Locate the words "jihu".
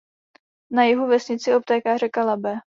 0.85-1.07